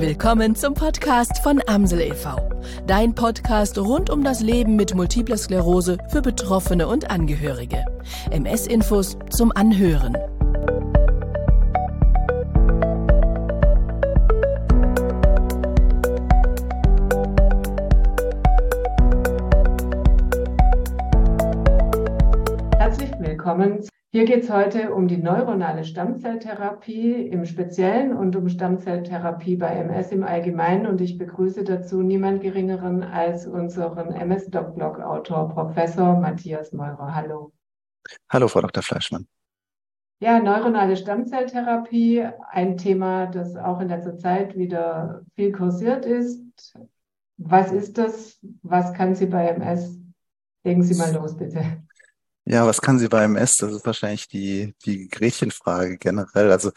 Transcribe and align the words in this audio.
Willkommen 0.00 0.54
zum 0.54 0.74
Podcast 0.74 1.42
von 1.42 1.60
Amsel 1.66 2.00
e.V. 2.00 2.36
Dein 2.86 3.16
Podcast 3.16 3.76
rund 3.78 4.10
um 4.10 4.22
das 4.22 4.40
Leben 4.40 4.76
mit 4.76 4.94
multipler 4.94 5.36
Sklerose 5.36 5.98
für 6.10 6.22
Betroffene 6.22 6.86
und 6.86 7.10
Angehörige. 7.10 7.84
MS-Infos 8.30 9.18
zum 9.30 9.50
Anhören. 9.50 10.16
Herzlich 22.78 23.10
willkommen 23.18 23.80
hier 24.10 24.24
geht 24.24 24.44
es 24.44 24.50
heute 24.50 24.94
um 24.94 25.06
die 25.06 25.18
neuronale 25.18 25.84
Stammzelltherapie 25.84 27.12
im 27.12 27.44
Speziellen 27.44 28.16
und 28.16 28.34
um 28.36 28.48
Stammzelltherapie 28.48 29.56
bei 29.56 29.68
MS 29.68 30.12
im 30.12 30.22
Allgemeinen. 30.22 30.86
Und 30.86 31.02
ich 31.02 31.18
begrüße 31.18 31.62
dazu 31.62 32.00
niemand 32.00 32.40
Geringeren 32.40 33.02
als 33.02 33.46
unseren 33.46 34.14
MS-Doc-Blog-Autor 34.14 35.50
Professor 35.50 36.18
Matthias 36.18 36.72
Meurer. 36.72 37.14
Hallo. 37.14 37.52
Hallo, 38.30 38.48
Frau 38.48 38.62
Dr. 38.62 38.82
Fleischmann. 38.82 39.26
Ja, 40.20 40.40
neuronale 40.40 40.96
Stammzelltherapie, 40.96 42.26
ein 42.50 42.78
Thema, 42.78 43.26
das 43.26 43.56
auch 43.56 43.80
in 43.80 43.88
letzter 43.88 44.16
Zeit 44.16 44.56
wieder 44.56 45.20
viel 45.36 45.52
kursiert 45.52 46.06
ist. 46.06 46.74
Was 47.36 47.72
ist 47.72 47.98
das? 47.98 48.40
Was 48.62 48.94
kann 48.94 49.14
sie 49.14 49.26
bei 49.26 49.48
MS? 49.48 50.00
Legen 50.64 50.82
Sie 50.82 50.96
mal 50.96 51.12
los, 51.14 51.36
bitte. 51.36 51.82
Ja, 52.50 52.66
was 52.66 52.80
kann 52.80 52.98
sie 52.98 53.08
bei 53.08 53.24
MS? 53.24 53.56
Das 53.60 53.72
ist 53.72 53.84
wahrscheinlich 53.84 54.26
die, 54.26 54.74
die 54.86 55.08
Gretchenfrage 55.08 55.98
generell. 55.98 56.50
Also 56.50 56.70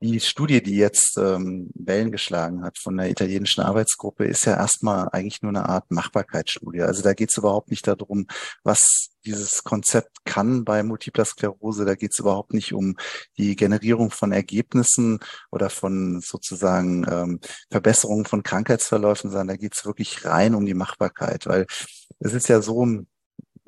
die 0.00 0.20
Studie, 0.20 0.62
die 0.62 0.76
jetzt 0.76 1.18
ähm, 1.18 1.70
Wellen 1.74 2.10
geschlagen 2.10 2.64
hat 2.64 2.78
von 2.78 2.96
der 2.96 3.10
italienischen 3.10 3.60
Arbeitsgruppe, 3.60 4.24
ist 4.24 4.46
ja 4.46 4.56
erstmal 4.56 5.10
eigentlich 5.12 5.42
nur 5.42 5.50
eine 5.50 5.68
Art 5.68 5.90
Machbarkeitsstudie. 5.90 6.80
Also 6.80 7.02
da 7.02 7.12
geht 7.12 7.28
es 7.28 7.36
überhaupt 7.36 7.70
nicht 7.70 7.86
darum, 7.86 8.26
was 8.62 9.10
dieses 9.26 9.64
Konzept 9.64 10.24
kann 10.24 10.64
bei 10.64 10.82
Multipler 10.82 11.26
Sklerose. 11.26 11.84
Da 11.84 11.94
geht 11.94 12.12
es 12.12 12.20
überhaupt 12.20 12.54
nicht 12.54 12.72
um 12.72 12.96
die 13.36 13.54
Generierung 13.54 14.10
von 14.10 14.32
Ergebnissen 14.32 15.18
oder 15.50 15.68
von 15.68 16.22
sozusagen 16.22 17.04
ähm, 17.06 17.40
Verbesserungen 17.70 18.24
von 18.24 18.42
Krankheitsverläufen, 18.42 19.28
sondern 19.30 19.48
da 19.48 19.56
geht 19.56 19.74
es 19.74 19.84
wirklich 19.84 20.24
rein 20.24 20.54
um 20.54 20.64
die 20.64 20.72
Machbarkeit. 20.72 21.46
Weil 21.46 21.66
es 22.18 22.32
ist 22.32 22.48
ja 22.48 22.62
so, 22.62 22.86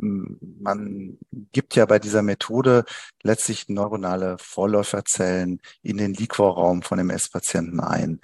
man 0.01 1.19
gibt 1.53 1.77
ja 1.77 1.87
bei 1.87 1.99
dieser 1.99 2.23
Methode 2.23 2.85
letztlich 3.23 3.69
neuronale 3.69 4.37
Vorläuferzellen 4.39 5.61
in 5.83 5.99
den 5.99 6.15
Liquorraum 6.15 6.83
von 6.83 6.99
MS-Patienten 6.99 7.81
ein. 7.81 8.21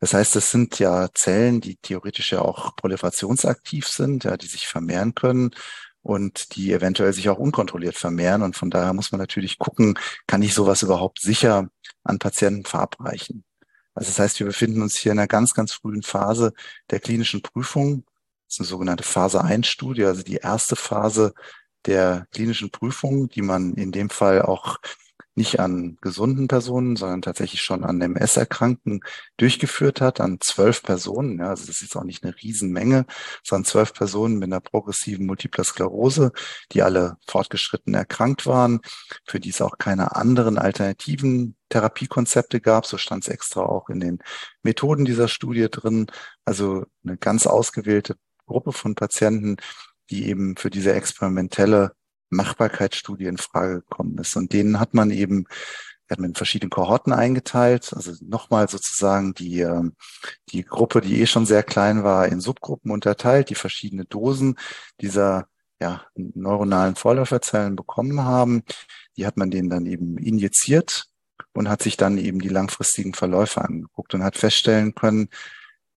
Das 0.00 0.14
heißt, 0.14 0.36
es 0.36 0.50
sind 0.50 0.78
ja 0.78 1.08
Zellen, 1.12 1.60
die 1.60 1.76
theoretisch 1.76 2.32
ja 2.32 2.40
auch 2.40 2.76
proliferationsaktiv 2.76 3.88
sind, 3.88 4.24
ja, 4.24 4.36
die 4.36 4.46
sich 4.46 4.68
vermehren 4.68 5.14
können 5.14 5.50
und 6.02 6.54
die 6.56 6.72
eventuell 6.72 7.12
sich 7.12 7.28
auch 7.28 7.38
unkontrolliert 7.38 7.96
vermehren. 7.96 8.42
Und 8.42 8.56
von 8.56 8.70
daher 8.70 8.92
muss 8.92 9.10
man 9.10 9.20
natürlich 9.20 9.58
gucken, 9.58 9.98
kann 10.26 10.42
ich 10.42 10.54
sowas 10.54 10.82
überhaupt 10.82 11.20
sicher 11.20 11.68
an 12.04 12.18
Patienten 12.18 12.64
verabreichen? 12.64 13.44
Also 13.94 14.10
das 14.10 14.20
heißt, 14.20 14.38
wir 14.38 14.46
befinden 14.46 14.82
uns 14.82 14.96
hier 14.96 15.10
in 15.10 15.18
einer 15.18 15.26
ganz, 15.26 15.54
ganz 15.54 15.72
frühen 15.72 16.02
Phase 16.02 16.52
der 16.90 17.00
klinischen 17.00 17.42
Prüfung 17.42 18.04
ist 18.48 18.60
eine 18.60 18.66
sogenannte 18.66 19.04
Phase 19.04 19.42
1 19.42 19.66
Studie, 19.66 20.04
also 20.04 20.22
die 20.22 20.36
erste 20.36 20.76
Phase 20.76 21.34
der 21.86 22.26
klinischen 22.32 22.70
Prüfung, 22.70 23.28
die 23.28 23.42
man 23.42 23.74
in 23.74 23.92
dem 23.92 24.10
Fall 24.10 24.42
auch 24.42 24.78
nicht 25.38 25.60
an 25.60 25.96
gesunden 26.02 26.48
Personen, 26.48 26.96
sondern 26.96 27.22
tatsächlich 27.22 27.62
schon 27.62 27.84
an 27.84 28.00
MS-Erkrankten 28.00 29.00
durchgeführt 29.38 30.00
hat, 30.02 30.20
an 30.20 30.38
zwölf 30.40 30.82
Personen. 30.82 31.38
Ja, 31.38 31.50
also 31.50 31.66
das 31.66 31.80
ist 31.80 31.96
auch 31.96 32.04
nicht 32.04 32.24
eine 32.24 32.34
Riesenmenge, 32.34 33.06
sondern 33.44 33.64
zwölf 33.64 33.94
Personen 33.94 34.38
mit 34.38 34.48
einer 34.48 34.60
progressiven 34.60 35.26
Multipler 35.26 35.64
Sklerose, 35.64 36.32
die 36.72 36.82
alle 36.82 37.16
fortgeschritten 37.26 37.94
erkrankt 37.94 38.46
waren, 38.46 38.80
für 39.24 39.40
die 39.40 39.50
es 39.50 39.62
auch 39.62 39.78
keine 39.78 40.16
anderen 40.16 40.58
alternativen 40.58 41.56
Therapiekonzepte 41.70 42.60
gab. 42.60 42.84
So 42.84 42.98
stand 42.98 43.24
es 43.24 43.28
extra 43.32 43.62
auch 43.62 43.88
in 43.88 44.00
den 44.00 44.18
Methoden 44.62 45.04
dieser 45.04 45.28
Studie 45.28 45.68
drin. 45.70 46.08
Also 46.44 46.84
eine 47.04 47.16
ganz 47.16 47.46
ausgewählte 47.46 48.16
Gruppe 48.48 48.72
von 48.72 48.94
Patienten, 48.94 49.56
die 50.10 50.26
eben 50.28 50.56
für 50.56 50.70
diese 50.70 50.92
experimentelle 50.92 51.92
Machbarkeitsstudie 52.30 53.26
in 53.26 53.38
Frage 53.38 53.82
gekommen 53.82 54.18
ist. 54.18 54.36
Und 54.36 54.52
denen 54.52 54.80
hat 54.80 54.94
man 54.94 55.10
eben 55.10 55.46
hat 56.10 56.20
man 56.20 56.30
in 56.30 56.34
verschiedene 56.34 56.70
Kohorten 56.70 57.12
eingeteilt, 57.12 57.92
also 57.94 58.12
nochmal 58.24 58.68
sozusagen 58.68 59.34
die, 59.34 59.60
ähm, 59.60 59.94
die 60.50 60.64
Gruppe, 60.64 61.00
die 61.00 61.20
eh 61.20 61.26
schon 61.26 61.44
sehr 61.44 61.62
klein 61.62 62.02
war, 62.02 62.28
in 62.28 62.40
Subgruppen 62.40 62.90
unterteilt, 62.90 63.50
die 63.50 63.54
verschiedene 63.54 64.06
Dosen 64.06 64.56
dieser 65.00 65.48
ja, 65.80 66.02
neuronalen 66.14 66.96
Vorläuferzellen 66.96 67.76
bekommen 67.76 68.24
haben. 68.24 68.62
Die 69.16 69.26
hat 69.26 69.36
man 69.36 69.50
denen 69.50 69.70
dann 69.70 69.86
eben 69.86 70.18
injiziert 70.18 71.06
und 71.52 71.68
hat 71.68 71.82
sich 71.82 71.96
dann 71.96 72.18
eben 72.18 72.40
die 72.40 72.48
langfristigen 72.48 73.14
Verläufe 73.14 73.60
angeguckt 73.62 74.14
und 74.14 74.22
hat 74.22 74.36
feststellen 74.36 74.94
können, 74.94 75.28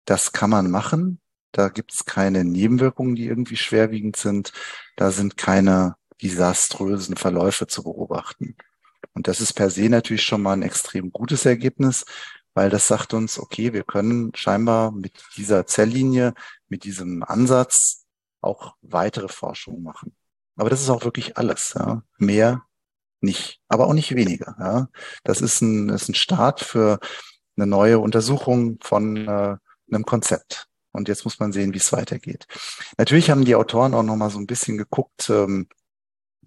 das 0.05 0.33
kann 0.33 0.51
man 0.51 0.71
machen. 0.71 1.21
Da 1.53 1.69
gibt 1.69 1.93
es 1.93 2.05
keine 2.05 2.45
Nebenwirkungen, 2.45 3.17
die 3.17 3.27
irgendwie 3.27 3.57
schwerwiegend 3.57 4.17
sind. 4.17 4.53
Da 4.97 5.11
sind 5.11 5.37
keine 5.37 5.97
desaströsen 6.23 7.17
Verläufe 7.17 7.67
zu 7.67 7.83
beobachten. 7.83 8.57
Und 9.15 9.27
das 9.29 9.41
ist 9.41 9.55
per 9.55 9.71
se 9.71 9.89
natürlich 9.89 10.23
schon 10.23 10.43
mal 10.43 10.53
ein 10.53 10.63
extrem 10.63 11.13
gutes 11.13 11.45
Ergebnis, 11.47 12.05
weil 12.55 12.71
das 12.71 12.87
sagt 12.87 13.15
uns, 13.15 13.39
okay, 13.39 13.73
wir 13.73 13.85
können 13.85 14.33
scheinbar 14.35 14.93
mit 14.93 15.13
dieser 15.37 15.67
Zelllinie, 15.67 16.35
mit 16.69 16.85
diesem 16.85 17.23
Ansatz 17.23 18.05
auch 18.41 18.77
weitere 18.83 19.29
Forschung 19.29 19.83
machen. 19.83 20.15
Aber 20.57 20.71
das 20.71 20.81
ist 20.81 20.91
auch 20.91 21.05
wirklich 21.05 21.37
alles. 21.37 21.75
Ja. 21.77 22.03
Mehr 22.19 22.65
nicht, 23.21 23.61
aber 23.69 23.87
auch 23.87 23.93
nicht 23.93 24.15
weniger. 24.15 24.57
Ja. 24.59 24.89
Das 25.25 25.41
ist 25.41 25.61
ein, 25.61 25.89
ist 25.91 26.09
ein 26.09 26.15
Start 26.15 26.61
für 26.61 26.99
eine 27.57 27.67
neue 27.67 27.99
Untersuchung 27.99 28.79
von 28.81 29.17
äh, 29.17 29.57
einem 29.93 30.05
Konzept. 30.05 30.70
Und 30.93 31.09
jetzt 31.09 31.25
muss 31.25 31.39
man 31.39 31.53
sehen, 31.53 31.73
wie 31.75 31.79
es 31.79 31.93
weitergeht. 31.93 32.47
Natürlich 32.99 33.31
haben 33.31 33.45
die 33.45 33.55
Autoren 33.55 33.95
auch 33.95 34.03
noch 34.03 34.17
mal 34.17 34.31
so 34.31 34.39
ein 34.39 34.47
bisschen 34.47 34.77
geguckt, 34.77 35.31
ähm, 35.31 35.69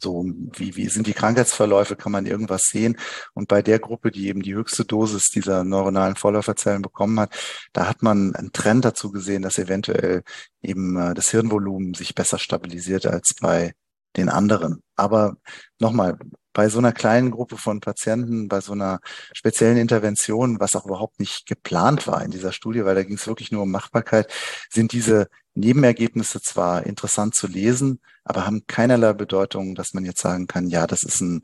so 0.03 0.25
wie, 0.25 0.75
wie 0.75 0.89
sind 0.89 1.07
die 1.07 1.13
Krankheitsverläufe, 1.13 1.95
kann 1.95 2.11
man 2.11 2.25
irgendwas 2.25 2.63
sehen. 2.63 2.97
Und 3.33 3.47
bei 3.47 3.61
der 3.61 3.79
Gruppe, 3.79 4.11
die 4.11 4.27
eben 4.27 4.41
die 4.41 4.53
höchste 4.53 4.85
Dosis 4.85 5.29
dieser 5.29 5.63
neuronalen 5.63 6.15
Vorläuferzellen 6.15 6.81
bekommen 6.81 7.19
hat, 7.19 7.35
da 7.71 7.87
hat 7.87 8.03
man 8.03 8.35
einen 8.35 8.51
Trend 8.51 8.85
dazu 8.85 9.11
gesehen, 9.11 9.41
dass 9.43 9.57
eventuell 9.57 10.23
eben 10.61 10.97
äh, 10.97 11.13
das 11.13 11.29
Hirnvolumen 11.29 11.93
sich 11.93 12.15
besser 12.15 12.37
stabilisiert 12.37 13.05
als 13.05 13.35
bei 13.39 13.73
den 14.17 14.29
anderen. 14.29 14.83
Aber 14.95 15.37
nochmal, 15.79 16.17
bei 16.53 16.69
so 16.69 16.77
einer 16.79 16.93
kleinen 16.93 17.31
Gruppe 17.31 17.57
von 17.57 17.79
Patienten, 17.79 18.47
bei 18.47 18.61
so 18.61 18.73
einer 18.73 18.99
speziellen 19.33 19.77
Intervention, 19.77 20.59
was 20.59 20.75
auch 20.75 20.85
überhaupt 20.85 21.19
nicht 21.19 21.45
geplant 21.45 22.07
war 22.07 22.23
in 22.23 22.31
dieser 22.31 22.51
Studie, 22.51 22.85
weil 22.85 22.95
da 22.95 23.03
ging 23.03 23.15
es 23.15 23.27
wirklich 23.27 23.51
nur 23.51 23.63
um 23.63 23.71
Machbarkeit, 23.71 24.31
sind 24.69 24.91
diese 24.93 25.27
Nebenergebnisse 25.55 26.41
zwar 26.41 26.85
interessant 26.85 27.35
zu 27.35 27.47
lesen, 27.47 27.99
aber 28.23 28.45
haben 28.45 28.65
keinerlei 28.67 29.13
Bedeutung, 29.13 29.75
dass 29.75 29.93
man 29.93 30.05
jetzt 30.05 30.21
sagen 30.21 30.47
kann, 30.47 30.67
ja, 30.67 30.87
das 30.87 31.03
ist 31.03 31.21
ein, 31.21 31.41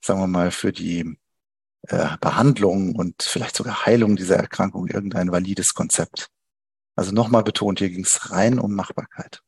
sagen 0.00 0.20
wir 0.20 0.26
mal, 0.26 0.50
für 0.50 0.72
die 0.72 1.18
äh, 1.88 2.16
Behandlung 2.20 2.94
und 2.94 3.22
vielleicht 3.22 3.56
sogar 3.56 3.86
Heilung 3.86 4.16
dieser 4.16 4.36
Erkrankung 4.36 4.88
irgendein 4.88 5.30
valides 5.30 5.74
Konzept. 5.74 6.28
Also 6.96 7.12
nochmal 7.12 7.42
betont, 7.42 7.78
hier 7.78 7.90
ging 7.90 8.04
es 8.04 8.30
rein 8.30 8.58
um 8.58 8.74
Machbarkeit. 8.74 9.42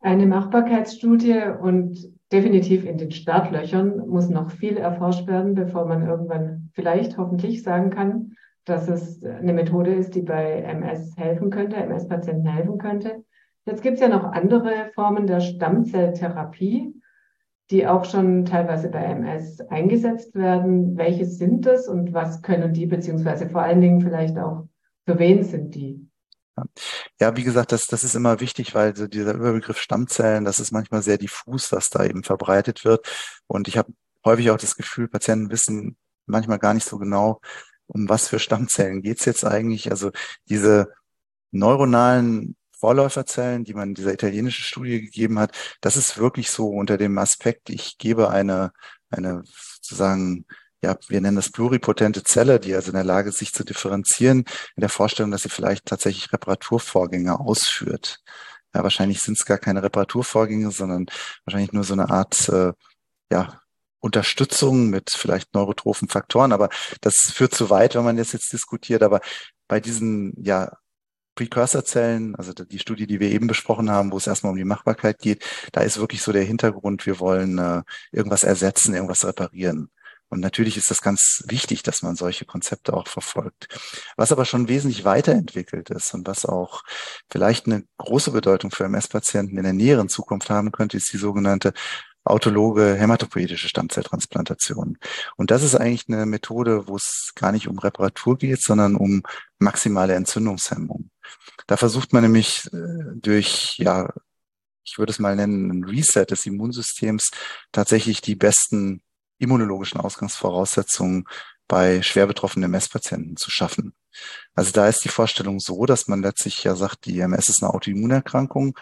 Eine 0.00 0.26
Machbarkeitsstudie 0.26 1.42
und 1.60 2.18
definitiv 2.32 2.84
in 2.84 2.98
den 2.98 3.10
Startlöchern 3.10 4.08
muss 4.08 4.28
noch 4.28 4.50
viel 4.50 4.76
erforscht 4.76 5.26
werden, 5.26 5.54
bevor 5.54 5.86
man 5.86 6.06
irgendwann 6.06 6.70
vielleicht 6.72 7.18
hoffentlich 7.18 7.62
sagen 7.62 7.90
kann, 7.90 8.32
dass 8.64 8.88
es 8.88 9.22
eine 9.22 9.52
Methode 9.52 9.92
ist, 9.94 10.14
die 10.14 10.22
bei 10.22 10.62
MS 10.62 11.16
helfen 11.16 11.50
könnte, 11.50 11.76
MS-Patienten 11.76 12.46
helfen 12.46 12.78
könnte. 12.78 13.24
Jetzt 13.66 13.82
gibt 13.82 13.94
es 13.94 14.00
ja 14.00 14.08
noch 14.08 14.24
andere 14.24 14.90
Formen 14.94 15.26
der 15.26 15.40
Stammzelltherapie, 15.40 16.94
die 17.70 17.86
auch 17.86 18.04
schon 18.04 18.44
teilweise 18.44 18.88
bei 18.88 19.02
MS 19.02 19.60
eingesetzt 19.60 20.34
werden. 20.34 20.96
Welche 20.96 21.24
sind 21.24 21.66
das 21.66 21.88
und 21.88 22.12
was 22.12 22.42
können 22.42 22.72
die, 22.72 22.86
beziehungsweise 22.86 23.48
vor 23.48 23.62
allen 23.62 23.80
Dingen 23.80 24.00
vielleicht 24.00 24.38
auch, 24.38 24.66
für 25.06 25.18
wen 25.18 25.42
sind 25.42 25.74
die? 25.74 26.06
Ja, 27.20 27.36
wie 27.36 27.44
gesagt, 27.44 27.72
das, 27.72 27.86
das 27.86 28.04
ist 28.04 28.14
immer 28.14 28.40
wichtig, 28.40 28.74
weil 28.74 28.94
so 28.94 29.06
dieser 29.06 29.34
Überbegriff 29.34 29.78
Stammzellen, 29.80 30.44
das 30.44 30.58
ist 30.58 30.72
manchmal 30.72 31.02
sehr 31.02 31.18
diffus, 31.18 31.72
was 31.72 31.88
da 31.88 32.04
eben 32.04 32.22
verbreitet 32.24 32.84
wird. 32.84 33.08
Und 33.46 33.68
ich 33.68 33.78
habe 33.78 33.92
häufig 34.24 34.50
auch 34.50 34.58
das 34.58 34.76
Gefühl, 34.76 35.08
Patienten 35.08 35.50
wissen 35.50 35.96
manchmal 36.26 36.58
gar 36.58 36.74
nicht 36.74 36.86
so 36.86 36.98
genau, 36.98 37.40
um 37.86 38.08
was 38.08 38.28
für 38.28 38.38
Stammzellen 38.38 39.02
geht's 39.02 39.24
jetzt 39.24 39.44
eigentlich. 39.44 39.90
Also 39.90 40.10
diese 40.48 40.92
neuronalen 41.52 42.56
Vorläuferzellen, 42.78 43.64
die 43.64 43.74
man 43.74 43.94
dieser 43.94 44.12
italienischen 44.12 44.64
Studie 44.64 45.00
gegeben 45.00 45.38
hat, 45.38 45.56
das 45.80 45.96
ist 45.96 46.18
wirklich 46.18 46.50
so 46.50 46.68
unter 46.68 46.98
dem 46.98 47.16
Aspekt, 47.18 47.70
ich 47.70 47.98
gebe 47.98 48.30
eine, 48.30 48.72
eine 49.10 49.42
sozusagen 49.44 50.46
ja, 50.82 50.96
wir 51.08 51.20
nennen 51.20 51.36
das 51.36 51.50
pluripotente 51.50 52.24
Zelle, 52.24 52.58
die 52.60 52.74
also 52.74 52.88
in 52.90 52.96
der 52.96 53.04
Lage 53.04 53.28
ist, 53.28 53.38
sich 53.38 53.52
zu 53.52 53.64
differenzieren, 53.64 54.44
in 54.76 54.80
der 54.80 54.88
Vorstellung, 54.88 55.30
dass 55.30 55.42
sie 55.42 55.48
vielleicht 55.48 55.86
tatsächlich 55.86 56.32
Reparaturvorgänge 56.32 57.38
ausführt. 57.38 58.20
Ja, 58.74 58.82
wahrscheinlich 58.82 59.20
sind 59.20 59.38
es 59.38 59.44
gar 59.44 59.58
keine 59.58 59.82
Reparaturvorgänge, 59.82 60.70
sondern 60.70 61.06
wahrscheinlich 61.44 61.72
nur 61.72 61.84
so 61.84 61.92
eine 61.94 62.10
Art, 62.10 62.48
äh, 62.48 62.72
ja, 63.30 63.60
Unterstützung 64.00 64.90
mit 64.90 65.10
vielleicht 65.10 65.54
neurotrophen 65.54 66.08
Faktoren, 66.08 66.52
aber 66.52 66.70
das 67.02 67.14
führt 67.32 67.54
zu 67.54 67.70
weit, 67.70 67.94
wenn 67.94 68.04
man 68.04 68.16
das 68.16 68.32
jetzt 68.32 68.52
diskutiert. 68.52 69.02
Aber 69.04 69.20
bei 69.68 69.78
diesen 69.80 70.34
ja 70.42 70.76
Precursorzellen, 71.34 72.36
also 72.36 72.52
die 72.52 72.78
Studie, 72.78 73.06
die 73.06 73.20
wir 73.20 73.30
eben 73.30 73.46
besprochen 73.46 73.90
haben, 73.90 74.12
wo 74.12 74.16
es 74.18 74.26
erstmal 74.26 74.52
um 74.52 74.58
die 74.58 74.64
Machbarkeit 74.64 75.18
geht, 75.18 75.44
da 75.72 75.82
ist 75.82 75.98
wirklich 75.98 76.22
so 76.22 76.32
der 76.32 76.44
Hintergrund, 76.44 77.06
wir 77.06 77.20
wollen 77.20 77.58
äh, 77.58 77.82
irgendwas 78.10 78.42
ersetzen, 78.44 78.94
irgendwas 78.94 79.24
reparieren. 79.24 79.90
Und 80.32 80.40
natürlich 80.40 80.78
ist 80.78 80.90
das 80.90 81.02
ganz 81.02 81.44
wichtig, 81.46 81.82
dass 81.82 82.00
man 82.00 82.16
solche 82.16 82.46
Konzepte 82.46 82.94
auch 82.94 83.06
verfolgt. 83.06 83.68
Was 84.16 84.32
aber 84.32 84.46
schon 84.46 84.66
wesentlich 84.66 85.04
weiterentwickelt 85.04 85.90
ist 85.90 86.14
und 86.14 86.26
was 86.26 86.46
auch 86.46 86.84
vielleicht 87.30 87.66
eine 87.66 87.84
große 87.98 88.30
Bedeutung 88.30 88.70
für 88.70 88.84
MS-Patienten 88.84 89.58
in 89.58 89.64
der 89.64 89.74
näheren 89.74 90.08
Zukunft 90.08 90.48
haben 90.48 90.72
könnte, 90.72 90.96
ist 90.96 91.12
die 91.12 91.18
sogenannte 91.18 91.74
autologe 92.24 92.94
hämatopoietische 92.94 93.68
Stammzelltransplantation. 93.68 94.96
Und 95.36 95.50
das 95.50 95.62
ist 95.62 95.74
eigentlich 95.74 96.08
eine 96.08 96.24
Methode, 96.24 96.88
wo 96.88 96.96
es 96.96 97.32
gar 97.34 97.52
nicht 97.52 97.68
um 97.68 97.78
Reparatur 97.78 98.38
geht, 98.38 98.62
sondern 98.62 98.96
um 98.96 99.24
maximale 99.58 100.14
Entzündungshemmung. 100.14 101.10
Da 101.66 101.76
versucht 101.76 102.14
man 102.14 102.22
nämlich 102.22 102.70
äh, 102.72 103.16
durch, 103.16 103.76
ja, 103.76 104.08
ich 104.82 104.96
würde 104.96 105.12
es 105.12 105.18
mal 105.18 105.36
nennen, 105.36 105.70
ein 105.70 105.84
Reset 105.84 106.24
des 106.24 106.46
Immunsystems 106.46 107.32
tatsächlich 107.70 108.22
die 108.22 108.34
besten 108.34 109.02
immunologischen 109.42 110.00
Ausgangsvoraussetzungen 110.00 111.26
bei 111.68 112.02
schwer 112.02 112.26
betroffenen 112.26 112.72
MS-Patienten 112.72 113.36
zu 113.36 113.50
schaffen. 113.50 113.94
Also 114.54 114.72
da 114.72 114.88
ist 114.88 115.04
die 115.04 115.08
Vorstellung 115.08 115.58
so, 115.58 115.86
dass 115.86 116.08
man 116.08 116.22
letztlich 116.22 116.64
ja 116.64 116.74
sagt, 116.74 117.06
die 117.06 117.20
MS 117.20 117.48
ist 117.48 117.62
eine 117.62 117.72
Autoimmunerkrankung. 117.72 118.78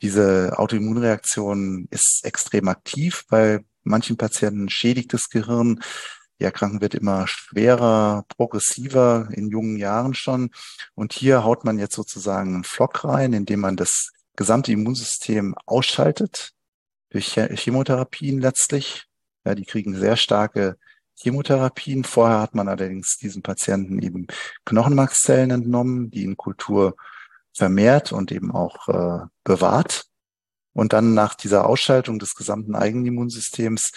Diese 0.00 0.54
Autoimmunreaktion 0.56 1.86
ist 1.90 2.24
extrem 2.24 2.68
aktiv. 2.68 3.24
Bei 3.28 3.64
manchen 3.82 4.16
Patienten 4.16 4.68
schädigt 4.68 5.12
das 5.12 5.28
Gehirn. 5.28 5.80
Die 6.40 6.44
Erkrankung 6.44 6.80
wird 6.80 6.94
immer 6.94 7.26
schwerer, 7.28 8.24
progressiver 8.28 9.28
in 9.32 9.50
jungen 9.50 9.76
Jahren 9.76 10.14
schon. 10.14 10.50
Und 10.94 11.12
hier 11.12 11.44
haut 11.44 11.64
man 11.64 11.78
jetzt 11.78 11.94
sozusagen 11.94 12.54
einen 12.54 12.64
Flock 12.64 13.04
rein, 13.04 13.32
indem 13.32 13.60
man 13.60 13.76
das 13.76 14.10
gesamte 14.36 14.72
Immunsystem 14.72 15.54
ausschaltet 15.66 16.52
durch 17.10 17.34
Chemotherapien 17.34 18.40
letztlich. 18.40 19.06
Ja, 19.44 19.54
die 19.54 19.64
kriegen 19.64 19.94
sehr 19.94 20.16
starke 20.16 20.76
Chemotherapien. 21.16 22.04
Vorher 22.04 22.40
hat 22.40 22.54
man 22.54 22.68
allerdings 22.68 23.18
diesen 23.18 23.42
Patienten 23.42 24.00
eben 24.02 24.26
Knochenmarkszellen 24.64 25.50
entnommen, 25.50 26.10
die 26.10 26.24
in 26.24 26.36
Kultur 26.36 26.96
vermehrt 27.52 28.12
und 28.12 28.32
eben 28.32 28.52
auch 28.52 28.88
äh, 28.88 29.26
bewahrt. 29.44 30.06
Und 30.72 30.92
dann 30.92 31.14
nach 31.14 31.34
dieser 31.34 31.66
Ausschaltung 31.66 32.18
des 32.18 32.34
gesamten 32.34 32.74
Eigenimmunsystems 32.74 33.92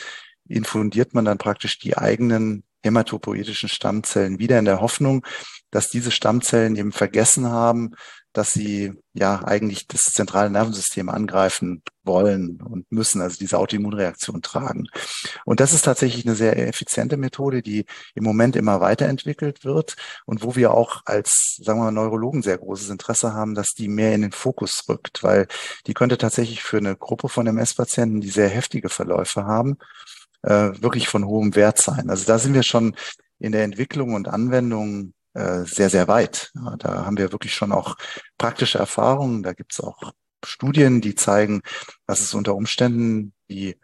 infundiert 0.48 1.14
man 1.14 1.26
dann 1.26 1.40
praktisch 1.40 1.80
die 1.80 1.98
eigenen 1.98 2.64
hämatopoietischen 2.84 3.70
Stammzellen 3.70 4.40
wieder 4.40 4.60
in 4.60 4.66
der 4.66 4.80
Hoffnung, 4.80 5.26
dass 5.72 5.90
diese 5.90 6.12
Stammzellen 6.12 6.76
eben 6.76 6.92
vergessen 6.92 7.48
haben, 7.48 7.96
dass 8.38 8.52
sie 8.52 8.94
ja 9.14 9.44
eigentlich 9.44 9.88
das 9.88 10.02
zentrale 10.04 10.50
Nervensystem 10.50 11.10
angreifen 11.10 11.82
wollen 12.04 12.62
und 12.62 12.90
müssen, 12.92 13.22
also 13.22 13.38
diese 13.38 13.58
Autoimmunreaktion 13.58 14.42
tragen. 14.42 14.88
Und 15.44 15.60
das 15.60 15.74
ist 15.74 15.84
tatsächlich 15.86 16.26
eine 16.26 16.36
sehr 16.36 16.68
effiziente 16.68 17.18
Methode, 17.18 17.62
die 17.62 17.86
im 18.14 18.24
Moment 18.24 18.56
immer 18.56 18.80
weiterentwickelt 18.80 19.66
wird 19.66 19.96
und 20.26 20.44
wo 20.44 20.56
wir 20.56 20.72
auch 20.72 21.02
als, 21.06 21.58
sagen 21.62 21.80
wir 21.80 21.86
mal, 21.86 21.92
Neurologen 21.92 22.44
sehr 22.44 22.60
großes 22.60 22.90
Interesse 22.90 23.34
haben, 23.34 23.56
dass 23.56 23.70
die 23.70 23.88
mehr 23.88 24.14
in 24.14 24.22
den 24.22 24.32
Fokus 24.32 24.84
rückt, 24.88 25.24
weil 25.24 25.48
die 25.88 25.94
könnte 25.94 26.18
tatsächlich 26.18 26.62
für 26.62 26.78
eine 26.78 26.96
Gruppe 26.96 27.30
von 27.30 27.48
MS-Patienten, 27.48 28.22
die 28.22 28.30
sehr 28.30 28.50
heftige 28.50 28.90
Verläufe 28.90 29.46
haben, 29.46 29.78
äh, 30.44 30.72
wirklich 30.80 31.08
von 31.08 31.26
hohem 31.26 31.56
Wert 31.56 31.80
sein. 31.80 32.10
Also 32.10 32.26
da 32.26 32.38
sind 32.38 32.54
wir 32.54 32.64
schon 32.64 32.96
in 33.40 33.52
der 33.52 33.64
Entwicklung 33.64 34.14
und 34.14 34.28
Anwendung 34.28 35.14
sehr, 35.66 35.90
sehr 35.90 36.08
weit. 36.08 36.52
Da 36.80 37.06
haben 37.06 37.18
wir 37.18 37.32
wirklich 37.32 37.54
schon 37.54 37.72
auch 37.72 37.96
praktische 38.38 38.80
Erfahrungen. 38.80 39.44
Da 39.44 39.54
gibt 39.54 39.74
es 39.74 39.80
auch 39.80 40.14
Studien, 40.44 41.02
die 41.02 41.16
zeigen, 41.16 41.62
dass 42.06 42.22
es 42.22 42.34
unter 42.34 42.56
Umständen 42.56 43.34
die 43.50 43.78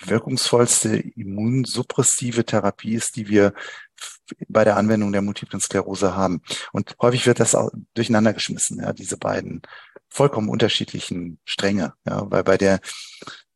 wirkungsvollste 0.00 0.96
immunsuppressive 0.96 2.44
Therapie 2.44 2.94
ist, 2.94 3.16
die 3.16 3.28
wir 3.28 3.52
bei 4.48 4.64
der 4.64 4.76
Anwendung 4.76 5.12
der 5.12 5.22
multiplen 5.22 5.60
Sklerose 5.60 6.14
haben. 6.14 6.42
Und 6.72 6.94
häufig 7.00 7.26
wird 7.26 7.40
das 7.40 7.54
auch 7.54 7.70
durcheinander 7.94 8.32
geschmissen, 8.32 8.80
ja, 8.80 8.92
diese 8.92 9.16
beiden 9.16 9.62
vollkommen 10.08 10.48
unterschiedlichen 10.48 11.40
Stränge. 11.44 11.94
Ja, 12.06 12.30
weil 12.30 12.44
bei 12.44 12.56
der 12.56 12.80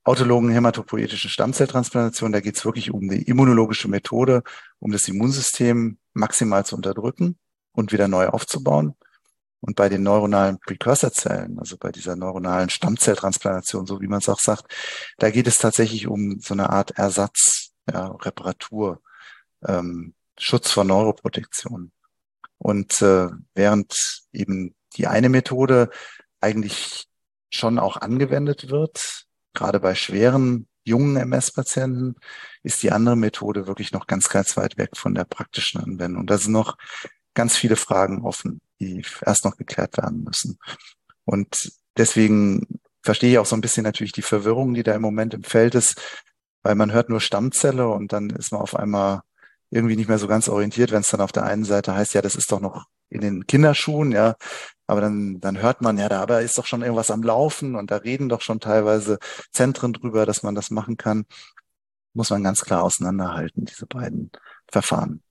autologen 0.04 0.50
hämatopoietischen 0.50 1.30
Stammzelltransplantation, 1.30 2.32
da 2.32 2.40
geht 2.40 2.56
es 2.56 2.64
wirklich 2.64 2.90
um 2.92 3.08
die 3.08 3.22
immunologische 3.22 3.88
Methode, 3.88 4.42
um 4.78 4.90
das 4.90 5.06
Immunsystem 5.08 5.98
maximal 6.12 6.66
zu 6.66 6.76
unterdrücken 6.76 7.38
und 7.72 7.92
wieder 7.92 8.08
neu 8.08 8.28
aufzubauen. 8.28 8.94
Und 9.60 9.76
bei 9.76 9.88
den 9.88 10.02
neuronalen 10.02 10.58
Precursorzellen, 10.58 11.58
also 11.60 11.76
bei 11.78 11.92
dieser 11.92 12.16
neuronalen 12.16 12.68
Stammzelltransplantation, 12.68 13.86
so 13.86 14.00
wie 14.00 14.08
man 14.08 14.18
es 14.18 14.28
auch 14.28 14.40
sagt, 14.40 14.74
da 15.18 15.30
geht 15.30 15.46
es 15.46 15.58
tatsächlich 15.58 16.08
um 16.08 16.40
so 16.40 16.54
eine 16.54 16.70
Art 16.70 16.98
Ersatz, 16.98 17.70
ja, 17.88 18.08
Reparatur, 18.08 19.00
ähm, 19.64 20.14
Schutz 20.36 20.72
vor 20.72 20.82
Neuroprotektion. 20.82 21.92
Und 22.58 23.02
äh, 23.02 23.28
während 23.54 24.24
eben 24.32 24.74
die 24.96 25.06
eine 25.06 25.28
Methode 25.28 25.90
eigentlich 26.40 27.06
schon 27.48 27.78
auch 27.78 27.96
angewendet 27.96 28.68
wird, 28.68 29.26
gerade 29.54 29.80
bei 29.80 29.94
schweren 29.94 30.66
jungen 30.84 31.16
MS-Patienten 31.16 32.16
ist 32.62 32.82
die 32.82 32.92
andere 32.92 33.16
Methode 33.16 33.66
wirklich 33.66 33.92
noch 33.92 34.06
ganz, 34.06 34.28
ganz 34.28 34.56
weit 34.56 34.78
weg 34.78 34.96
von 34.96 35.14
der 35.14 35.24
praktischen 35.24 35.80
Anwendung. 35.80 36.26
Da 36.26 36.38
sind 36.38 36.52
noch 36.52 36.76
ganz 37.34 37.56
viele 37.56 37.76
Fragen 37.76 38.22
offen, 38.22 38.60
die 38.80 39.04
erst 39.24 39.44
noch 39.44 39.56
geklärt 39.56 39.96
werden 39.96 40.24
müssen. 40.24 40.58
Und 41.24 41.72
deswegen 41.96 42.80
verstehe 43.02 43.32
ich 43.32 43.38
auch 43.38 43.46
so 43.46 43.56
ein 43.56 43.60
bisschen 43.60 43.84
natürlich 43.84 44.12
die 44.12 44.22
Verwirrung, 44.22 44.74
die 44.74 44.82
da 44.82 44.94
im 44.94 45.02
Moment 45.02 45.34
im 45.34 45.44
Feld 45.44 45.74
ist, 45.74 46.00
weil 46.62 46.74
man 46.74 46.92
hört 46.92 47.08
nur 47.08 47.20
Stammzelle 47.20 47.88
und 47.88 48.12
dann 48.12 48.30
ist 48.30 48.52
man 48.52 48.60
auf 48.60 48.76
einmal 48.76 49.22
irgendwie 49.70 49.96
nicht 49.96 50.08
mehr 50.08 50.18
so 50.18 50.28
ganz 50.28 50.48
orientiert, 50.48 50.92
wenn 50.92 51.00
es 51.00 51.08
dann 51.08 51.20
auf 51.20 51.32
der 51.32 51.44
einen 51.44 51.64
Seite 51.64 51.94
heißt, 51.94 52.14
ja, 52.14 52.22
das 52.22 52.36
ist 52.36 52.52
doch 52.52 52.60
noch 52.60 52.86
in 53.12 53.20
den 53.20 53.46
Kinderschuhen, 53.46 54.12
ja, 54.12 54.36
aber 54.86 55.00
dann, 55.00 55.40
dann 55.40 55.60
hört 55.62 55.80
man, 55.80 55.98
ja, 55.98 56.08
da 56.08 56.38
ist 56.38 56.58
doch 56.58 56.66
schon 56.66 56.82
irgendwas 56.82 57.10
am 57.10 57.22
Laufen 57.22 57.76
und 57.76 57.90
da 57.90 57.96
reden 57.96 58.28
doch 58.28 58.40
schon 58.40 58.60
teilweise 58.60 59.18
Zentren 59.50 59.92
drüber, 59.92 60.26
dass 60.26 60.42
man 60.42 60.54
das 60.54 60.70
machen 60.70 60.96
kann. 60.96 61.24
Muss 62.14 62.30
man 62.30 62.42
ganz 62.42 62.62
klar 62.62 62.82
auseinanderhalten, 62.82 63.64
diese 63.64 63.86
beiden 63.86 64.30
Verfahren. 64.70 65.22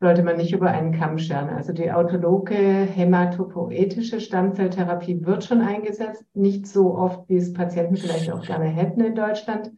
Sollte 0.00 0.22
man 0.22 0.36
nicht 0.36 0.52
über 0.52 0.70
einen 0.70 0.96
Kamm 0.96 1.18
scheren. 1.18 1.48
Also 1.48 1.72
die 1.72 1.90
autologe 1.90 2.54
hämatopoetische 2.54 4.20
Stammzelltherapie 4.20 5.24
wird 5.24 5.44
schon 5.44 5.60
eingesetzt, 5.60 6.24
nicht 6.34 6.66
so 6.68 6.96
oft, 6.96 7.28
wie 7.28 7.36
es 7.36 7.52
Patienten 7.52 7.96
vielleicht 7.96 8.30
auch 8.30 8.44
gerne 8.44 8.66
hätten 8.66 9.00
in 9.00 9.16
Deutschland. 9.16 9.72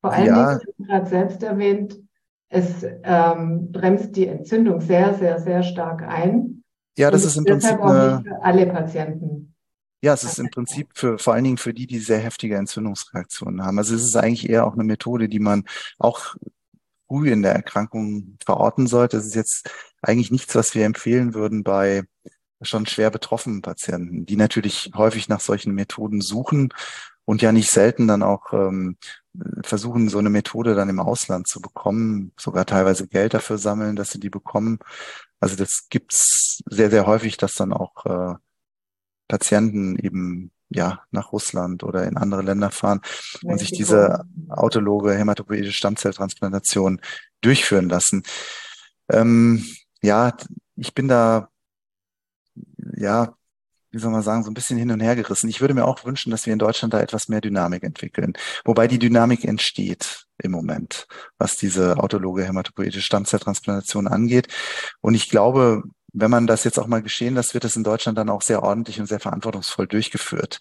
Vor 0.00 0.12
allem, 0.12 0.26
ja. 0.26 0.58
wie 0.58 0.84
gerade 0.84 1.06
selbst 1.06 1.42
erwähnt, 1.42 1.98
es 2.48 2.84
ähm, 3.02 3.70
bremst 3.72 4.16
die 4.16 4.26
Entzündung 4.26 4.80
sehr, 4.80 5.14
sehr, 5.14 5.38
sehr 5.38 5.62
stark 5.62 6.02
ein. 6.02 6.57
Ja, 6.98 7.10
das 7.10 7.24
ist 7.24 7.36
im 7.36 7.44
Prinzip 7.44 7.78
für 7.78 8.22
alle 8.42 8.66
Patienten. 8.66 9.54
Ja, 10.00 10.14
es 10.14 10.24
ist 10.24 10.38
im 10.38 10.50
Prinzip 10.50 10.88
für 10.94 11.18
vor 11.18 11.34
allen 11.34 11.44
Dingen 11.44 11.56
für 11.56 11.74
die, 11.74 11.86
die 11.86 11.98
sehr 11.98 12.18
heftige 12.18 12.56
Entzündungsreaktionen 12.56 13.64
haben. 13.64 13.78
Also 13.78 13.94
es 13.94 14.02
ist 14.02 14.16
eigentlich 14.16 14.48
eher 14.48 14.66
auch 14.66 14.74
eine 14.74 14.84
Methode, 14.84 15.28
die 15.28 15.40
man 15.40 15.64
auch 15.98 16.36
früh 17.08 17.30
in 17.30 17.42
der 17.42 17.52
Erkrankung 17.52 18.36
verorten 18.44 18.86
sollte. 18.86 19.16
Es 19.16 19.26
ist 19.26 19.34
jetzt 19.34 19.70
eigentlich 20.02 20.30
nichts, 20.30 20.54
was 20.54 20.74
wir 20.74 20.84
empfehlen 20.84 21.34
würden 21.34 21.64
bei 21.64 22.04
schon 22.62 22.86
schwer 22.86 23.10
betroffenen 23.10 23.62
Patienten, 23.62 24.26
die 24.26 24.36
natürlich 24.36 24.90
häufig 24.94 25.28
nach 25.28 25.40
solchen 25.40 25.74
Methoden 25.74 26.20
suchen 26.20 26.72
und 27.24 27.42
ja 27.42 27.52
nicht 27.52 27.70
selten 27.70 28.08
dann 28.08 28.22
auch 28.22 28.52
ähm, 28.52 28.96
versuchen, 29.62 30.08
so 30.08 30.18
eine 30.18 30.30
Methode 30.30 30.74
dann 30.74 30.88
im 30.88 30.98
Ausland 30.98 31.46
zu 31.46 31.60
bekommen, 31.60 32.32
sogar 32.38 32.66
teilweise 32.66 33.06
Geld 33.06 33.34
dafür 33.34 33.58
sammeln, 33.58 33.96
dass 33.96 34.10
sie 34.10 34.20
die 34.20 34.30
bekommen. 34.30 34.78
Also 35.40 35.56
das 35.56 35.86
gibt's 35.88 36.60
sehr, 36.66 36.90
sehr 36.90 37.06
häufig, 37.06 37.36
dass 37.36 37.54
dann 37.54 37.72
auch 37.72 38.04
äh, 38.06 38.34
Patienten 39.28 39.96
eben 39.96 40.50
ja 40.70 41.02
nach 41.10 41.32
Russland 41.32 41.82
oder 41.82 42.06
in 42.06 42.16
andere 42.16 42.42
Länder 42.42 42.70
fahren 42.70 43.00
Mexiko. 43.02 43.52
und 43.52 43.58
sich 43.58 43.70
diese 43.70 44.24
autologe 44.48 45.14
hämatopoietische 45.14 45.72
Stammzelltransplantation 45.72 47.00
durchführen 47.40 47.88
lassen. 47.88 48.22
Ähm, 49.08 49.64
ja, 50.02 50.36
ich 50.76 50.94
bin 50.94 51.08
da 51.08 51.48
ja 52.96 53.37
wie 53.90 53.98
soll 53.98 54.10
man 54.10 54.22
sagen, 54.22 54.44
so 54.44 54.50
ein 54.50 54.54
bisschen 54.54 54.78
hin 54.78 54.90
und 54.90 55.00
her 55.00 55.16
gerissen. 55.16 55.48
Ich 55.48 55.60
würde 55.60 55.74
mir 55.74 55.86
auch 55.86 56.04
wünschen, 56.04 56.30
dass 56.30 56.46
wir 56.46 56.52
in 56.52 56.58
Deutschland 56.58 56.94
da 56.94 57.00
etwas 57.00 57.28
mehr 57.28 57.40
Dynamik 57.40 57.82
entwickeln. 57.82 58.34
Wobei 58.64 58.86
die 58.86 58.98
Dynamik 58.98 59.44
entsteht 59.44 60.24
im 60.38 60.50
Moment, 60.50 61.06
was 61.38 61.56
diese 61.56 61.98
autologe 61.98 62.44
hämatopoietische 62.44 63.02
Stammzelltransplantation 63.02 64.06
angeht. 64.06 64.48
Und 65.00 65.14
ich 65.14 65.30
glaube, 65.30 65.82
wenn 66.12 66.30
man 66.30 66.46
das 66.46 66.64
jetzt 66.64 66.78
auch 66.78 66.86
mal 66.86 67.02
geschehen 67.02 67.34
lässt, 67.34 67.54
wird 67.54 67.64
es 67.64 67.76
in 67.76 67.84
Deutschland 67.84 68.18
dann 68.18 68.30
auch 68.30 68.42
sehr 68.42 68.62
ordentlich 68.62 69.00
und 69.00 69.06
sehr 69.06 69.20
verantwortungsvoll 69.20 69.86
durchgeführt. 69.86 70.58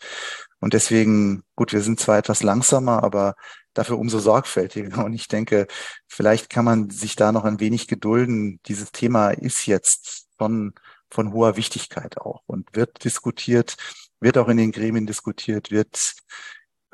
Und 0.59 0.73
deswegen, 0.73 1.43
gut, 1.55 1.73
wir 1.73 1.81
sind 1.81 1.99
zwar 1.99 2.17
etwas 2.17 2.43
langsamer, 2.43 3.03
aber 3.03 3.35
dafür 3.73 3.99
umso 3.99 4.19
sorgfältiger. 4.19 5.05
Und 5.05 5.13
ich 5.13 5.27
denke, 5.27 5.67
vielleicht 6.07 6.49
kann 6.49 6.65
man 6.65 6.89
sich 6.89 7.15
da 7.15 7.31
noch 7.31 7.45
ein 7.45 7.59
wenig 7.59 7.87
gedulden. 7.87 8.59
Dieses 8.67 8.91
Thema 8.91 9.29
ist 9.29 9.67
jetzt 9.67 10.27
von, 10.37 10.73
von 11.09 11.33
hoher 11.33 11.57
Wichtigkeit 11.57 12.17
auch 12.17 12.43
und 12.47 12.75
wird 12.75 13.03
diskutiert, 13.03 13.77
wird 14.19 14.37
auch 14.37 14.47
in 14.47 14.57
den 14.57 14.71
Gremien 14.71 15.05
diskutiert, 15.05 15.71
wird 15.71 16.15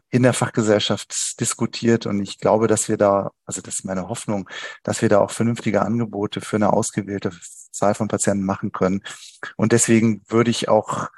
in 0.10 0.24
der 0.24 0.34
Fachgesellschaft 0.34 1.40
diskutiert 1.40 2.06
und 2.06 2.22
ich 2.22 2.38
glaube, 2.38 2.68
dass 2.68 2.88
wir 2.88 2.98
da, 2.98 3.32
also 3.46 3.62
das 3.62 3.76
ist 3.76 3.86
meine 3.86 4.10
Hoffnung, 4.10 4.48
dass 4.84 5.02
wir 5.02 5.10
da 5.10 5.20
auch 5.20 5.32
vernünftige 5.32 5.82
Angebote 5.82 6.40
für 6.40 6.58
eine 6.58 6.72
ausgewählte 6.72 7.32
Zahl 7.72 7.96
von 7.96 8.08
Patienten 8.08 8.46
machen 8.46 8.72
können. 8.72 9.02
Und 9.58 9.72
deswegen 9.72 10.22
würde 10.28 10.52
ich 10.52 10.70
auch 10.70 11.10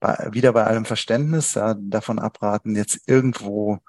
bei, 0.00 0.28
wieder 0.32 0.54
bei 0.54 0.64
allem 0.64 0.86
Verständnis 0.86 1.52
ja, 1.52 1.74
davon 1.78 2.18
abraten, 2.18 2.74
jetzt 2.74 3.00
irgendwo 3.06 3.80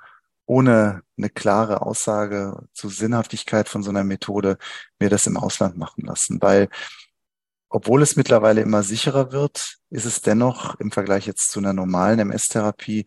ohne 0.46 1.02
eine 1.18 1.30
klare 1.30 1.82
Aussage 1.82 2.68
zur 2.74 2.90
Sinnhaftigkeit 2.90 3.70
von 3.70 3.84
so 3.84 3.90
einer 3.90 4.04
Methode 4.04 4.58
mir 5.00 5.10
das 5.10 5.28
im 5.28 5.38
Ausland 5.38 5.78
machen 5.78 6.04
lassen, 6.06 6.42
weil 6.42 6.68
obwohl 7.74 8.02
es 8.02 8.18
mittlerweile 8.18 8.62
immer 8.62 8.84
sicherer 8.84 9.32
wird, 9.32 9.78
ist 9.90 10.06
es 10.06 10.22
dennoch 10.22 10.78
im 10.82 10.92
Vergleich 10.92 11.26
jetzt 11.26 11.52
zu 11.52 11.60
einer 11.60 11.72
normalen 11.72 12.20
MS-Therapie 12.20 13.06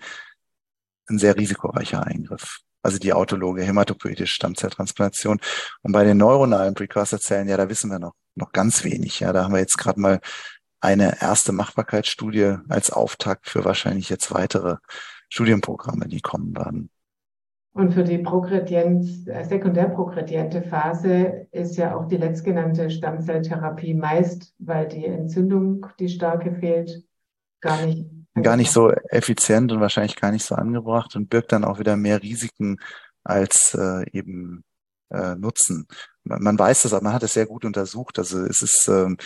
ein 1.07 1.19
sehr 1.19 1.37
risikoreicher 1.37 2.07
Eingriff. 2.07 2.61
Also 2.83 2.99
die 2.99 3.13
autologe 3.13 3.63
hämatopoietische 3.63 4.35
Stammzelltransplantation. 4.35 5.39
Und 5.83 5.93
bei 5.93 6.05
den 6.05 6.17
neuronalen 6.17 6.75
Precursorzellen, 6.75 7.47
ja, 7.47 7.59
da 7.59 7.69
wissen 7.69 7.91
wir 7.91 7.99
noch, 7.99 8.15
noch 8.35 8.53
ganz 8.53 8.85
wenig. 8.85 9.21
Ja, 9.21 9.35
da 9.35 9.45
haben 9.45 9.53
wir 9.53 9.61
jetzt 9.61 9.77
gerade 9.77 10.01
mal 10.01 10.21
eine 10.81 11.21
erste 11.21 11.53
Machbarkeitsstudie 11.53 12.57
als 12.69 12.91
Auftakt 12.91 13.51
für 13.51 13.67
wahrscheinlich 13.67 14.09
jetzt 14.09 14.33
weitere 14.33 14.77
Studienprogramme, 15.29 16.09
die 16.09 16.21
kommen 16.21 16.57
werden. 16.57 16.91
Und 17.75 17.93
für 17.93 18.05
die 18.05 18.19
progredient, 18.19 19.27
äh, 19.27 19.45
sekundärprogrediente 19.45 20.63
Phase 20.63 21.49
ist 21.51 21.77
ja 21.77 21.97
auch 21.97 22.07
die 22.07 22.17
letztgenannte 22.17 22.89
Stammzelltherapie 22.89 23.95
meist, 23.95 24.55
weil 24.59 24.87
die 24.87 25.05
Entzündung, 25.05 25.85
die 25.99 26.09
starke 26.09 26.55
fehlt, 26.55 27.05
gar 27.61 27.85
nicht 27.85 28.07
gar 28.43 28.57
nicht 28.57 28.73
so 28.73 28.91
effizient 28.91 29.71
und 29.71 29.81
wahrscheinlich 29.81 30.17
gar 30.17 30.33
nicht 30.33 30.45
so 30.45 30.55
angebracht 30.55 31.15
und 31.15 31.31
birgt 31.31 31.53
dann 31.53 31.65
auch 31.65 31.79
wieder 31.79 31.97
mehr 31.97 32.23
Risiken 32.23 32.79
als 33.23 33.75
äh, 33.75 34.05
eben 34.11 34.65
äh, 35.11 35.37
Nutzen. 35.37 35.87
Man, 36.25 36.43
man 36.43 36.59
weiß 36.59 36.83
das, 36.83 36.93
aber 36.93 37.05
man 37.05 37.13
hat 37.13 37.23
es 37.23 37.35
sehr 37.35 37.47
gut 37.47 37.65
untersucht. 37.65 38.19
Also 38.19 38.41
es 38.45 38.61
ist, 38.63 38.89
ähm, 38.89 39.17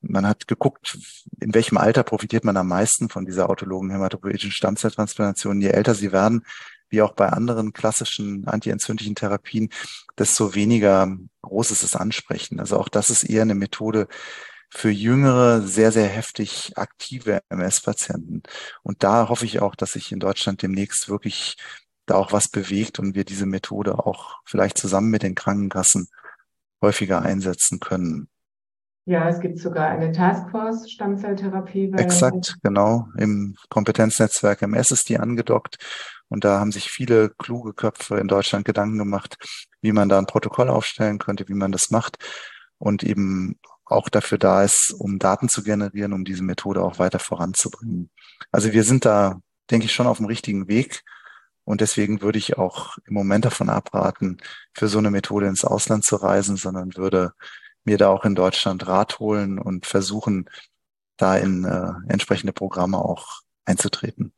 man 0.00 0.26
hat 0.26 0.48
geguckt, 0.48 0.98
in 1.40 1.54
welchem 1.54 1.76
Alter 1.76 2.02
profitiert 2.04 2.44
man 2.44 2.56
am 2.56 2.68
meisten 2.68 3.08
von 3.08 3.26
dieser 3.26 3.50
autologen 3.50 3.90
hämatopoietischen 3.90 4.50
Stammzelltransplantation. 4.50 5.60
Je 5.60 5.68
älter 5.68 5.94
sie 5.94 6.12
werden, 6.12 6.44
wie 6.92 7.02
auch 7.02 7.12
bei 7.12 7.28
anderen 7.28 7.72
klassischen 7.72 8.46
antientzündlichen 8.46 9.16
Therapien, 9.16 9.70
desto 10.18 10.54
weniger 10.54 11.16
groß 11.42 11.72
ist 11.72 11.82
das 11.82 11.96
Ansprechen. 11.96 12.60
Also 12.60 12.78
auch 12.78 12.88
das 12.88 13.10
ist 13.10 13.24
eher 13.24 13.42
eine 13.42 13.54
Methode, 13.56 14.06
für 14.74 14.90
jüngere, 14.90 15.60
sehr, 15.60 15.92
sehr 15.92 16.08
heftig 16.08 16.72
aktive 16.76 17.42
MS-Patienten. 17.50 18.42
Und 18.82 19.02
da 19.02 19.28
hoffe 19.28 19.44
ich 19.44 19.60
auch, 19.60 19.74
dass 19.74 19.92
sich 19.92 20.12
in 20.12 20.18
Deutschland 20.18 20.62
demnächst 20.62 21.10
wirklich 21.10 21.56
da 22.06 22.14
auch 22.14 22.32
was 22.32 22.48
bewegt 22.48 22.98
und 22.98 23.14
wir 23.14 23.24
diese 23.24 23.44
Methode 23.44 23.98
auch 23.98 24.40
vielleicht 24.46 24.78
zusammen 24.78 25.10
mit 25.10 25.22
den 25.22 25.34
Krankenkassen 25.34 26.08
häufiger 26.80 27.20
einsetzen 27.20 27.80
können. 27.80 28.28
Ja, 29.04 29.28
es 29.28 29.40
gibt 29.40 29.58
sogar 29.58 29.88
eine 29.88 30.12
Taskforce 30.12 30.90
Stammzelltherapie. 30.90 31.92
Exakt, 31.96 32.56
genau. 32.62 33.08
Im 33.18 33.56
Kompetenznetzwerk 33.68 34.62
MS 34.62 34.92
ist 34.92 35.08
die 35.08 35.18
angedockt. 35.18 35.76
Und 36.28 36.44
da 36.44 36.60
haben 36.60 36.72
sich 36.72 36.88
viele 36.90 37.30
kluge 37.30 37.74
Köpfe 37.74 38.18
in 38.18 38.28
Deutschland 38.28 38.64
Gedanken 38.64 38.98
gemacht, 38.98 39.36
wie 39.80 39.92
man 39.92 40.08
da 40.08 40.18
ein 40.18 40.26
Protokoll 40.26 40.68
aufstellen 40.68 41.18
könnte, 41.18 41.48
wie 41.48 41.54
man 41.54 41.72
das 41.72 41.90
macht 41.90 42.16
und 42.78 43.02
eben 43.02 43.58
auch 43.84 44.08
dafür 44.08 44.38
da 44.38 44.62
ist, 44.62 44.94
um 44.98 45.18
Daten 45.18 45.48
zu 45.48 45.62
generieren, 45.62 46.12
um 46.12 46.24
diese 46.24 46.42
Methode 46.42 46.82
auch 46.82 46.98
weiter 46.98 47.18
voranzubringen. 47.18 48.10
Also 48.50 48.72
wir 48.72 48.84
sind 48.84 49.04
da, 49.04 49.40
denke 49.70 49.86
ich, 49.86 49.92
schon 49.92 50.06
auf 50.06 50.16
dem 50.16 50.26
richtigen 50.26 50.68
Weg. 50.68 51.02
Und 51.64 51.80
deswegen 51.80 52.22
würde 52.22 52.38
ich 52.38 52.58
auch 52.58 52.96
im 53.04 53.14
Moment 53.14 53.44
davon 53.44 53.68
abraten, 53.68 54.38
für 54.74 54.88
so 54.88 54.98
eine 54.98 55.10
Methode 55.10 55.46
ins 55.46 55.64
Ausland 55.64 56.04
zu 56.04 56.16
reisen, 56.16 56.56
sondern 56.56 56.96
würde 56.96 57.32
mir 57.84 57.98
da 57.98 58.08
auch 58.08 58.24
in 58.24 58.34
Deutschland 58.34 58.86
Rat 58.86 59.18
holen 59.18 59.58
und 59.58 59.86
versuchen, 59.86 60.48
da 61.16 61.36
in 61.36 61.64
äh, 61.64 61.92
entsprechende 62.08 62.52
Programme 62.52 62.98
auch 62.98 63.40
einzutreten. 63.64 64.32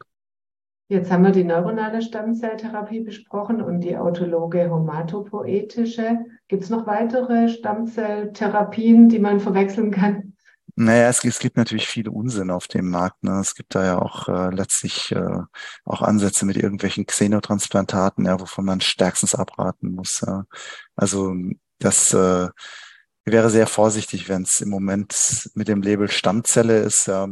Jetzt 0.88 1.10
haben 1.10 1.24
wir 1.24 1.30
die 1.30 1.44
neuronale 1.44 2.02
Stammzelltherapie 2.02 3.00
besprochen 3.00 3.62
und 3.62 3.80
die 3.80 3.96
autologe 3.96 4.60
hämatopoetische. 4.60 6.18
Gibt 6.46 6.64
es 6.64 6.70
noch 6.70 6.86
weitere 6.86 7.48
Stammzelltherapien, 7.48 9.08
die 9.08 9.18
man 9.18 9.40
verwechseln 9.40 9.90
kann? 9.90 10.34
Naja, 10.76 11.08
es, 11.08 11.24
es 11.24 11.38
gibt 11.38 11.56
natürlich 11.56 11.86
viele 11.86 12.10
Unsinn 12.10 12.50
auf 12.50 12.66
dem 12.66 12.90
Markt. 12.90 13.22
Ne? 13.22 13.40
Es 13.40 13.54
gibt 13.54 13.74
da 13.74 13.84
ja 13.84 13.98
auch 13.98 14.28
äh, 14.28 14.50
letztlich 14.50 15.12
äh, 15.12 15.38
auch 15.84 16.02
Ansätze 16.02 16.44
mit 16.44 16.56
irgendwelchen 16.56 17.06
Xenotransplantaten, 17.06 18.26
ja, 18.26 18.38
wovon 18.40 18.64
man 18.64 18.80
stärkstens 18.80 19.34
abraten 19.34 19.94
muss. 19.94 20.22
Ja. 20.26 20.44
Also 20.96 21.34
das 21.78 22.12
äh, 22.12 22.48
wäre 23.32 23.50
sehr 23.50 23.66
vorsichtig, 23.66 24.28
wenn 24.28 24.42
es 24.42 24.60
im 24.60 24.68
Moment 24.68 25.50
mit 25.54 25.68
dem 25.68 25.82
Label 25.82 26.10
Stammzelle 26.10 26.80
ist. 26.80 27.06
Ja, 27.06 27.28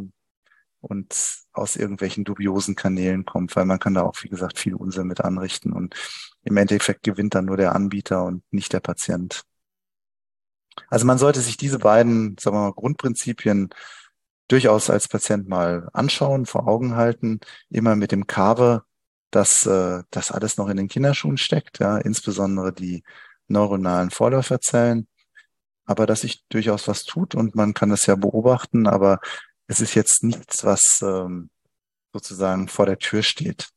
und 0.82 1.14
aus 1.52 1.76
irgendwelchen 1.76 2.24
dubiosen 2.24 2.74
Kanälen 2.74 3.24
kommt, 3.24 3.54
weil 3.56 3.64
man 3.64 3.78
kann 3.78 3.94
da 3.94 4.02
auch, 4.02 4.16
wie 4.22 4.28
gesagt, 4.28 4.58
viel 4.58 4.74
Unsinn 4.74 5.06
mit 5.06 5.20
anrichten 5.20 5.72
und 5.72 5.94
im 6.42 6.56
Endeffekt 6.56 7.04
gewinnt 7.04 7.34
dann 7.34 7.44
nur 7.44 7.56
der 7.56 7.74
Anbieter 7.74 8.24
und 8.24 8.42
nicht 8.50 8.72
der 8.72 8.80
Patient. 8.80 9.42
Also 10.88 11.06
man 11.06 11.18
sollte 11.18 11.40
sich 11.40 11.56
diese 11.56 11.78
beiden, 11.78 12.36
sagen 12.38 12.56
wir 12.56 12.62
mal, 12.62 12.72
Grundprinzipien 12.72 13.70
durchaus 14.48 14.90
als 14.90 15.08
Patient 15.08 15.48
mal 15.48 15.88
anschauen, 15.92 16.46
vor 16.46 16.66
Augen 16.66 16.96
halten, 16.96 17.40
immer 17.70 17.94
mit 17.94 18.10
dem 18.10 18.26
Kave, 18.26 18.82
dass 19.30 19.66
äh, 19.66 20.02
das 20.10 20.32
alles 20.32 20.56
noch 20.56 20.68
in 20.68 20.76
den 20.76 20.88
Kinderschuhen 20.88 21.38
steckt, 21.38 21.78
ja, 21.78 21.98
insbesondere 21.98 22.72
die 22.72 23.04
neuronalen 23.46 24.10
Vorläuferzellen, 24.10 25.06
aber 25.84 26.06
dass 26.06 26.22
sich 26.22 26.44
durchaus 26.48 26.88
was 26.88 27.04
tut 27.04 27.34
und 27.34 27.54
man 27.54 27.74
kann 27.74 27.90
das 27.90 28.06
ja 28.06 28.16
beobachten, 28.16 28.86
aber 28.86 29.20
es 29.66 29.80
ist 29.80 29.94
jetzt 29.94 30.22
nichts, 30.22 30.64
was 30.64 31.00
ähm, 31.02 31.50
sozusagen 32.12 32.68
vor 32.68 32.86
der 32.86 32.98
Tür 32.98 33.22
steht. 33.22 33.68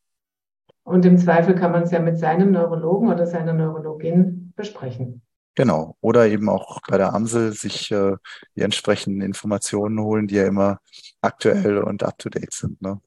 Und 0.84 1.04
im 1.04 1.18
Zweifel 1.18 1.54
kann 1.54 1.72
man 1.72 1.82
es 1.82 1.90
ja 1.90 1.98
mit 1.98 2.18
seinem 2.18 2.52
Neurologen 2.52 3.08
oder 3.08 3.26
seiner 3.26 3.52
Neurologin 3.52 4.52
besprechen. 4.54 5.22
Genau. 5.56 5.96
Oder 6.00 6.28
eben 6.28 6.48
auch 6.48 6.80
bei 6.86 6.98
der 6.98 7.14
Amsel 7.14 7.52
sich 7.52 7.90
äh, 7.90 8.16
die 8.54 8.60
entsprechenden 8.60 9.22
Informationen 9.22 9.98
holen, 10.00 10.28
die 10.28 10.36
ja 10.36 10.46
immer 10.46 10.78
aktuell 11.22 11.78
und 11.78 12.02
up-to-date 12.02 12.52
sind. 12.52 12.80
Ne? 12.82 13.00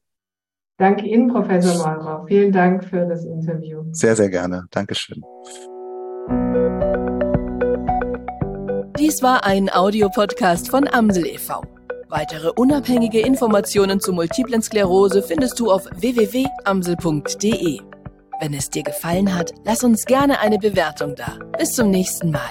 Danke 0.76 1.06
Ihnen, 1.06 1.28
Professor 1.28 1.76
Meurer. 1.76 2.24
Vielen 2.26 2.52
Dank 2.52 2.84
für 2.84 3.06
das 3.06 3.24
Interview. 3.24 3.84
Sehr, 3.92 4.16
sehr 4.16 4.30
gerne. 4.30 4.66
Dankeschön. 4.70 5.22
Dies 9.00 9.22
war 9.22 9.44
ein 9.44 9.72
Audiopodcast 9.72 10.68
von 10.68 10.86
Amsel 10.86 11.26
e.V. 11.26 11.62
Weitere 12.10 12.50
unabhängige 12.50 13.20
Informationen 13.20 13.98
zu 13.98 14.12
Multiplen 14.12 14.60
Sklerose 14.60 15.22
findest 15.22 15.58
du 15.58 15.72
auf 15.72 15.86
www.amsel.de. 15.96 17.80
Wenn 18.40 18.52
es 18.52 18.68
dir 18.68 18.82
gefallen 18.82 19.34
hat, 19.34 19.54
lass 19.64 19.82
uns 19.84 20.04
gerne 20.04 20.40
eine 20.40 20.58
Bewertung 20.58 21.14
da. 21.14 21.38
Bis 21.56 21.72
zum 21.72 21.88
nächsten 21.88 22.30
Mal. 22.30 22.50